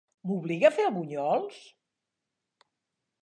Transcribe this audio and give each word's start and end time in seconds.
M'obliga 0.29 0.69
a 0.69 0.73
fer 0.77 0.87
bunyols? 0.95 1.59